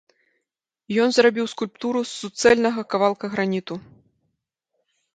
[1.03, 3.83] Ён зрабіў скульптуру з суцэльнага кавалка граніту.